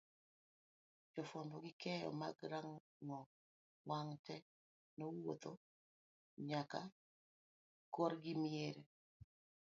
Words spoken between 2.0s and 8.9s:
mag rang'ong wang' te nowuodho nyakakorgiemier